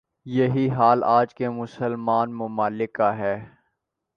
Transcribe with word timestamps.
یہی 0.25 0.69
حال 0.69 1.03
آج 1.03 1.33
کے 1.35 1.49
مسلمان 1.49 2.33
ممالک 2.33 2.93
کا 2.93 3.17
ہے۔ 3.17 3.35